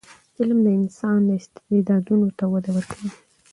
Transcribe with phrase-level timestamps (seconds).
[0.37, 3.09] علم د انسان استعدادونو ته وده ورکوي.